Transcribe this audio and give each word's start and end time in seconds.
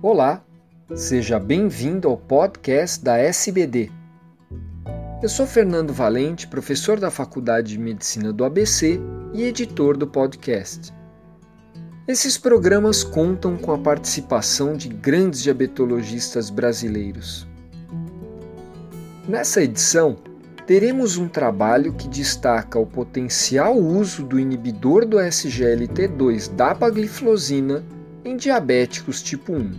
Olá, 0.00 0.44
seja 0.94 1.40
bem-vindo 1.40 2.06
ao 2.06 2.16
podcast 2.16 3.02
da 3.02 3.18
SBD. 3.18 3.90
Eu 5.20 5.28
sou 5.28 5.44
Fernando 5.44 5.92
Valente, 5.92 6.46
professor 6.46 7.00
da 7.00 7.10
Faculdade 7.10 7.72
de 7.72 7.78
Medicina 7.80 8.32
do 8.32 8.44
ABC 8.44 9.00
e 9.34 9.42
editor 9.42 9.96
do 9.96 10.06
podcast. 10.06 10.94
Esses 12.06 12.38
programas 12.38 13.02
contam 13.02 13.56
com 13.56 13.72
a 13.72 13.78
participação 13.78 14.76
de 14.76 14.88
grandes 14.88 15.42
diabetologistas 15.42 16.48
brasileiros. 16.48 17.44
Nessa 19.26 19.64
edição, 19.64 20.16
teremos 20.64 21.16
um 21.16 21.26
trabalho 21.26 21.92
que 21.92 22.06
destaca 22.06 22.78
o 22.78 22.86
potencial 22.86 23.76
uso 23.76 24.22
do 24.22 24.38
inibidor 24.38 25.04
do 25.04 25.16
SGLT2 25.16 26.54
dapagliflozina 26.54 27.84
em 28.28 28.36
diabéticos 28.36 29.22
tipo 29.22 29.54
1. 29.54 29.72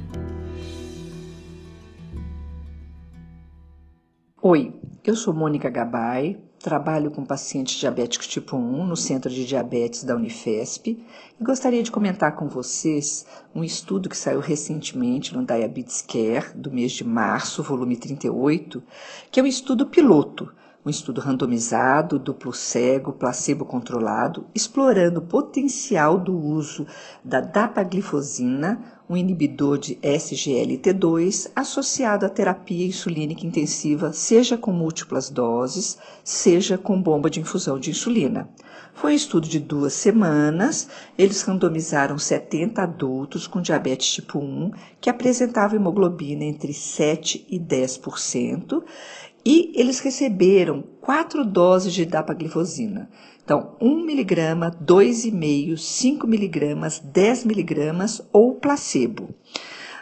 Oi, 4.42 4.74
eu 5.04 5.16
sou 5.16 5.34
Mônica 5.34 5.70
Gabay, 5.70 6.42
trabalho 6.58 7.12
com 7.12 7.24
pacientes 7.24 7.76
diabéticos 7.76 8.26
tipo 8.26 8.58
1 8.58 8.88
no 8.88 8.98
Centro 8.98 9.30
de 9.30 9.46
Diabetes 9.46 10.04
da 10.04 10.16
Unifesp 10.16 10.98
e 11.40 11.44
gostaria 11.44 11.84
de 11.84 11.92
comentar 11.92 12.36
com 12.36 12.48
vocês 12.48 13.24
um 13.54 13.64
estudo 13.64 14.10
que 14.10 14.18
saiu 14.18 14.40
recentemente 14.40 15.36
no 15.36 15.46
Diabetes 15.46 16.02
Care 16.02 16.52
do 16.56 16.72
mês 16.72 16.92
de 16.94 17.04
março, 17.04 17.62
volume 17.62 17.98
38, 17.98 18.82
que 19.30 19.40
é 19.40 19.44
um 19.44 19.48
estudo 19.48 19.86
piloto 19.86 20.52
um 20.86 20.90
estudo 20.90 21.20
randomizado, 21.20 22.18
duplo 22.18 22.54
cego, 22.54 23.12
placebo 23.12 23.66
controlado, 23.66 24.46
explorando 24.56 25.20
o 25.20 25.24
potencial 25.24 26.18
do 26.18 26.38
uso 26.38 26.88
da 27.24 27.42
dapaglifosina, 27.42 28.80
um 29.10 29.18
inibidor 29.18 29.78
de 29.78 29.96
SGLT2, 29.96 31.52
associado 31.56 32.26
à 32.26 32.30
terapia 32.30 32.86
insulínica 32.86 33.46
intensiva, 33.46 34.14
seja 34.14 34.58
com 34.58 34.72
múltiplas 34.72 35.30
doses, 35.30 35.98
seja 36.24 36.78
com 36.78 37.02
bomba 37.02 37.30
de 37.30 37.40
infusão 37.40 37.80
de 37.80 37.90
insulina. 37.90 38.48
Foi 38.94 39.14
um 39.14 39.16
estudo 39.16 39.48
de 39.48 39.60
duas 39.60 39.94
semanas. 39.94 40.90
Eles 41.18 41.42
randomizaram 41.42 42.18
70 42.18 42.84
adultos 42.84 43.48
com 43.48 43.62
diabetes 43.62 44.12
tipo 44.12 44.40
1 44.40 44.72
que 45.00 45.10
apresentavam 45.10 45.78
hemoglobina 45.78 46.44
entre 46.44 46.74
7 46.74 47.48
e 47.50 47.58
10% 47.58 48.84
e 49.46 49.72
eles 49.76 50.00
receberam 50.00 50.84
quatro 51.02 51.46
doses 51.46 51.94
de 51.94 52.06
dapaglifosina. 52.06 53.10
Então, 53.44 53.76
1 53.82 54.06
miligrama, 54.06 54.70
2,5, 54.70 55.76
5 55.76 56.28
miligramas, 56.28 57.00
10 57.00 57.46
miligramas 57.46 58.22
ou 58.32 58.56
placebo. 58.56 59.30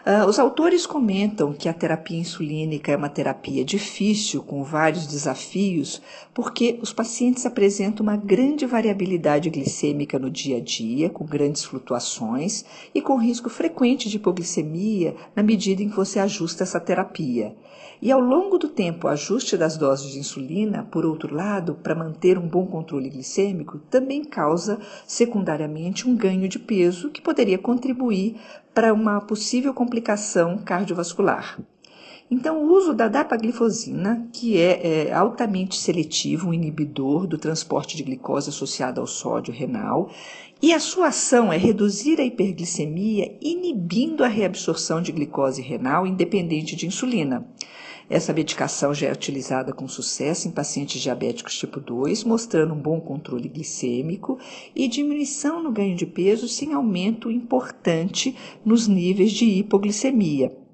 Uh, 0.08 0.26
os 0.26 0.40
autores 0.40 0.86
comentam 0.86 1.52
que 1.52 1.68
a 1.68 1.74
terapia 1.74 2.18
insulínica 2.18 2.94
é 2.94 2.96
uma 2.96 3.10
terapia 3.10 3.66
difícil, 3.66 4.42
com 4.42 4.64
vários 4.64 5.06
desafios, 5.06 6.02
porque 6.34 6.80
os 6.82 6.94
pacientes 6.94 7.46
apresentam 7.46 8.06
uma 8.06 8.16
grande 8.16 8.66
variabilidade 8.66 9.50
glicêmica 9.50 10.18
no 10.18 10.32
dia 10.32 10.60
a 10.60 10.62
dia, 10.62 11.10
com 11.10 11.26
grandes 11.26 11.66
flutuações 11.66 12.64
e 12.96 13.02
com 13.02 13.18
risco 13.18 13.50
frequente 13.50 14.08
de 14.08 14.16
hipoglicemia 14.16 15.14
na 15.36 15.44
medida 15.44 15.84
em 15.84 15.90
que 15.90 15.96
você 15.98 16.20
ajusta 16.20 16.64
essa 16.64 16.80
terapia. 16.80 17.54
E 18.02 18.12
ao 18.12 18.22
longo 18.22 18.60
do 18.60 18.70
tempo, 18.70 19.08
o 19.08 19.10
ajuste 19.10 19.58
das 19.58 19.76
doses 19.76 20.12
de 20.12 20.20
insulina, 20.20 20.88
por 20.90 21.04
outro 21.04 21.34
lado, 21.36 21.74
para 21.74 21.96
manter 21.96 22.38
um 22.38 22.48
bom 22.48 22.66
controle 22.66 23.10
glicêmico, 23.10 23.80
também 23.90 24.24
causa 24.24 24.80
secundariamente 25.08 26.08
um 26.08 26.16
ganho 26.16 26.48
de 26.48 26.60
peso 26.60 27.10
que 27.10 27.20
poderia 27.20 27.58
contribuir 27.58 28.38
para 28.78 28.94
uma 28.94 29.20
possível 29.20 29.74
complicação 29.74 30.60
cardiovascular. 30.60 31.60
Então, 32.30 32.62
o 32.62 32.72
uso 32.72 32.94
da 32.94 33.08
dapaglifosina, 33.08 34.28
que 34.32 34.62
é, 34.62 35.08
é, 35.08 35.14
altamente 35.14 35.76
seletivo, 35.76 36.50
um 36.50 36.54
inibidor 36.54 37.26
do 37.26 37.40
transporte 37.40 37.98
de 37.98 38.04
glicose 38.04 38.50
associado 38.50 39.02
ao 39.02 39.08
sódio 39.08 39.52
renal, 39.52 40.12
e 40.62 40.74
a 40.74 40.80
sua 40.80 41.08
ação 41.08 41.54
é 41.54 41.58
reduzir 41.58 42.20
a 42.20 42.24
hiperglicemia, 42.24 43.38
inibindo 43.42 44.24
a 44.24 44.28
reabsorção 44.28 45.02
de 45.02 45.12
glicose 45.12 45.62
renal 45.62 46.08
independente 46.08 46.76
de 46.76 46.88
insulina. 46.88 47.48
Essa 48.10 48.34
medicação 48.34 48.94
já 48.94 49.08
é 49.08 49.12
utilizada 49.12 49.74
com 49.74 49.88
sucesso 49.88 50.48
em 50.48 50.52
pacientes 50.52 51.02
diabéticos 51.02 51.58
tipo 51.58 51.80
2, 51.80 52.24
mostrando 52.24 52.74
um 52.74 52.80
bom 52.80 53.02
controle 53.02 53.50
glicêmico 53.50 54.40
e 54.74 54.88
diminuição 54.88 55.62
no 55.62 55.72
ganho 55.72 55.96
de 55.96 56.06
peso 56.06 56.48
sem 56.48 56.74
aumento 56.74 57.30
importante 57.30 58.34
nos 58.64 58.88
níveis 58.88 59.34
de 59.34 59.46
hipoglicemia. 59.46 60.67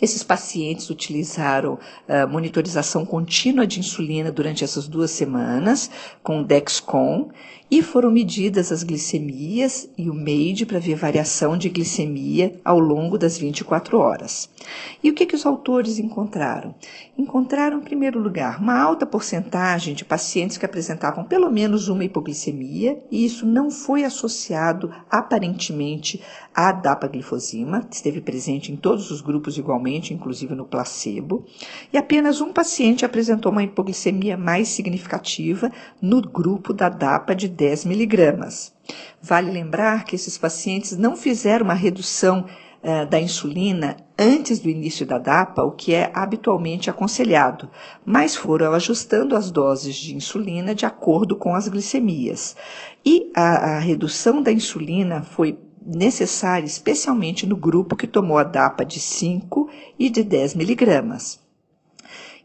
Esses 0.00 0.22
pacientes 0.22 0.90
utilizaram 0.90 1.74
uh, 1.74 2.28
monitorização 2.28 3.04
contínua 3.04 3.66
de 3.66 3.80
insulina 3.80 4.30
durante 4.30 4.64
essas 4.64 4.86
duas 4.88 5.10
semanas 5.10 5.90
com 6.22 6.42
Dexcom 6.42 7.30
e 7.70 7.82
foram 7.82 8.10
medidas 8.10 8.70
as 8.70 8.84
glicemias 8.84 9.88
e 9.98 10.08
o 10.08 10.14
MAID 10.14 10.66
para 10.66 10.78
ver 10.78 10.94
variação 10.94 11.56
de 11.56 11.68
glicemia 11.68 12.60
ao 12.64 12.78
longo 12.78 13.18
das 13.18 13.36
24 13.36 13.98
horas. 13.98 14.48
E 15.02 15.10
o 15.10 15.14
que, 15.14 15.26
que 15.26 15.34
os 15.34 15.44
autores 15.44 15.98
encontraram? 15.98 16.74
Encontraram, 17.18 17.78
em 17.78 17.82
primeiro 17.82 18.20
lugar, 18.20 18.60
uma 18.60 18.80
alta 18.80 19.04
porcentagem 19.04 19.94
de 19.94 20.04
pacientes 20.04 20.56
que 20.56 20.64
apresentavam 20.64 21.24
pelo 21.24 21.50
menos 21.50 21.88
uma 21.88 22.04
hipoglicemia, 22.04 23.02
e 23.10 23.24
isso 23.24 23.44
não 23.44 23.70
foi 23.70 24.04
associado 24.04 24.92
aparentemente 25.10 26.22
à 26.54 26.70
dapaglifosina, 26.70 27.86
esteve 27.90 28.20
presente 28.20 28.70
em 28.70 28.76
todos 28.76 29.10
os 29.10 29.20
grupos 29.20 29.54
inclusive 30.14 30.54
no 30.54 30.64
placebo, 30.64 31.44
e 31.92 31.98
apenas 31.98 32.40
um 32.40 32.52
paciente 32.52 33.04
apresentou 33.04 33.52
uma 33.52 33.62
hipoglicemia 33.62 34.36
mais 34.36 34.68
significativa 34.68 35.70
no 36.00 36.20
grupo 36.22 36.72
da 36.72 36.88
DAPA 36.88 37.34
de 37.34 37.48
10 37.48 37.84
miligramas. 37.84 38.72
Vale 39.20 39.50
lembrar 39.50 40.04
que 40.04 40.14
esses 40.14 40.38
pacientes 40.38 40.96
não 40.96 41.16
fizeram 41.16 41.64
uma 41.64 41.74
redução 41.74 42.46
uh, 42.82 43.06
da 43.06 43.20
insulina 43.20 43.96
antes 44.18 44.60
do 44.60 44.68
início 44.70 45.04
da 45.04 45.18
DAPA, 45.18 45.62
o 45.62 45.72
que 45.72 45.92
é 45.92 46.10
habitualmente 46.14 46.88
aconselhado, 46.88 47.68
mas 48.04 48.34
foram 48.36 48.72
ajustando 48.72 49.36
as 49.36 49.50
doses 49.50 49.96
de 49.96 50.14
insulina 50.14 50.74
de 50.74 50.86
acordo 50.86 51.36
com 51.36 51.54
as 51.54 51.68
glicemias. 51.68 52.56
E 53.04 53.30
a, 53.34 53.76
a 53.76 53.78
redução 53.78 54.42
da 54.42 54.52
insulina 54.52 55.22
foi 55.22 55.58
necessária 55.86 56.66
especialmente 56.66 57.46
no 57.46 57.56
grupo 57.56 57.96
que 57.96 58.06
tomou 58.06 58.38
a 58.38 58.42
DAPA 58.42 58.84
de 58.84 58.98
5 58.98 59.70
e 59.98 60.10
de 60.10 60.24
10 60.24 60.54
miligramas. 60.54 61.38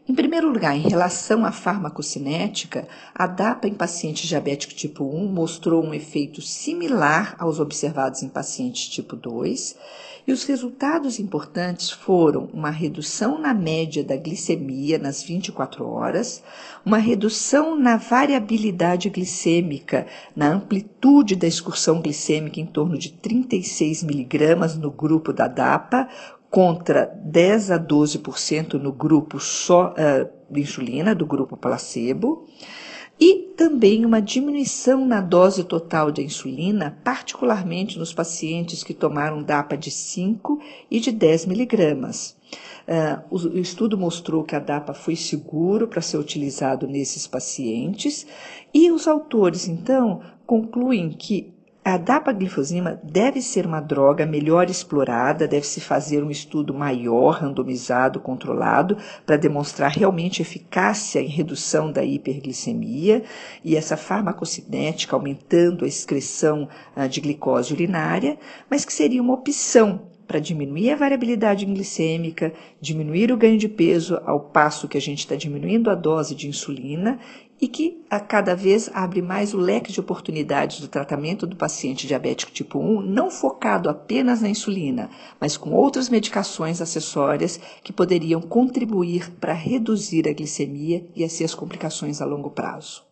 Em 0.08 0.16
primeiro 0.16 0.52
lugar, 0.52 0.76
em 0.76 0.82
relação 0.82 1.46
à 1.46 1.52
farmacocinética, 1.52 2.88
a 3.16 3.28
DAPA 3.28 3.68
em 3.68 3.74
pacientes 3.74 4.28
diabéticos 4.28 4.76
tipo 4.76 5.06
1 5.06 5.28
mostrou 5.28 5.84
um 5.84 5.94
efeito 5.94 6.42
similar 6.42 7.36
aos 7.40 7.60
observados 7.60 8.22
em 8.22 8.28
pacientes 8.28 8.90
tipo 8.90 9.16
2, 9.16 9.76
e 10.28 10.32
os 10.32 10.44
resultados 10.44 11.20
importantes 11.20 11.90
foram 11.90 12.50
uma 12.54 12.70
redução 12.70 13.40
na 13.40 13.54
média 13.54 14.04
da 14.04 14.16
glicemia 14.16 14.98
nas 14.98 15.24
24 15.24 15.88
horas, 15.88 16.44
uma 16.86 16.98
redução 16.98 17.76
na 17.76 17.98
variabilidade 17.98 19.10
glicêmica, 19.10 20.06
na 20.36 20.50
amplitude 20.50 21.36
da 21.36 21.48
excursão 21.48 22.02
glicêmica 22.02 22.60
em 22.60 22.66
torno 22.66 22.98
de 22.98 23.12
36 23.12 24.04
miligramas 24.04 24.78
no 24.78 24.92
grupo 24.92 25.34
da 25.34 25.48
DAPA, 25.48 26.08
contra 26.50 27.06
10 27.06 27.72
a 27.72 27.80
12% 27.80 28.74
no 28.74 28.92
grupo 28.92 29.40
só 29.40 29.94
uh, 29.94 30.60
insulina, 30.60 31.16
do 31.16 31.26
grupo 31.26 31.56
placebo, 31.56 32.46
e 33.22 33.54
também 33.56 34.04
uma 34.04 34.20
diminuição 34.20 35.06
na 35.06 35.22
dose 35.22 35.64
total 35.64 36.12
de 36.12 36.24
insulina, 36.24 36.98
particularmente 37.04 38.00
nos 38.00 38.12
pacientes 38.12 38.84
que 38.84 38.96
tomaram 38.96 39.44
DAPA 39.44 39.78
de 39.78 39.92
5 39.92 40.60
e 40.90 41.00
de 41.00 41.12
10 41.12 41.46
miligramas. 41.46 42.36
Uh, 42.88 43.54
o 43.54 43.60
estudo 43.60 43.96
mostrou 43.96 44.44
que 44.44 44.56
a 44.56 44.60
DAPA 44.60 44.96
foi 44.96 45.16
seguro 45.16 45.88
para 45.88 46.02
ser 46.02 46.18
utilizado 46.18 46.88
nesses 46.88 47.28
pacientes 47.28 48.26
e 48.74 48.92
os 48.92 49.08
autores, 49.08 49.68
então, 49.68 50.22
concluem 50.48 51.12
que 51.12 51.54
a 51.84 51.98
dapaglifosina 51.98 53.00
deve 53.04 53.42
ser 53.42 53.66
uma 53.66 53.80
droga 53.80 54.24
melhor 54.24 54.70
explorada, 54.70 55.48
deve-se 55.48 55.82
fazer 55.82 56.24
um 56.24 56.30
estudo 56.30 56.76
maior, 56.76 57.40
randomizado, 57.42 58.20
controlado, 58.20 58.98
para 59.26 59.36
demonstrar 59.36 59.90
realmente 59.90 60.44
eficácia 60.44 61.20
em 61.20 61.28
redução 61.28 61.92
da 61.92 62.04
hiperglicemia 62.04 63.24
e 63.64 63.76
essa 63.76 63.98
farmacocinética 63.98 65.16
aumentando 65.16 65.84
a 65.84 65.88
excreção 65.88 66.70
uh, 66.96 67.10
de 67.10 67.20
glicose 67.20 67.74
urinária, 67.74 68.38
mas 68.70 68.86
que 68.86 68.94
seria 68.94 69.22
uma 69.22 69.34
opção 69.34 70.11
para 70.32 70.40
diminuir 70.40 70.92
a 70.92 70.96
variabilidade 70.96 71.66
glicêmica, 71.66 72.54
diminuir 72.80 73.34
o 73.34 73.38
ganho 73.38 73.58
de 73.58 73.68
peso 73.68 74.18
ao 74.26 74.40
passo 74.40 74.88
que 74.88 74.98
a 74.98 75.02
gente 75.02 75.20
está 75.20 75.36
diminuindo 75.36 75.90
a 75.90 75.94
dose 75.94 76.34
de 76.34 76.48
insulina 76.48 77.20
e 77.60 77.68
que 77.68 78.02
a 78.10 78.18
cada 78.18 78.56
vez 78.56 78.90
abre 78.94 79.22
mais 79.22 79.54
o 79.54 79.58
leque 79.58 79.92
de 79.92 80.00
oportunidades 80.00 80.80
do 80.80 80.88
tratamento 80.88 81.46
do 81.46 81.58
paciente 81.58 82.08
diabético 82.08 82.54
tipo 82.54 82.80
1, 82.80 83.02
não 83.02 83.30
focado 83.30 83.90
apenas 83.90 84.42
na 84.42 84.48
insulina, 84.48 85.10
mas 85.38 85.58
com 85.58 85.72
outras 85.74 86.08
medicações 86.08 86.80
acessórias 86.80 87.60
que 87.84 87.92
poderiam 87.92 88.40
contribuir 88.40 89.30
para 89.32 89.52
reduzir 89.52 90.30
a 90.30 90.34
glicemia 90.34 91.06
e 91.14 91.26
assim 91.26 91.44
as 91.44 91.54
complicações 91.54 92.22
a 92.22 92.26
longo 92.26 92.52
prazo. 92.52 93.11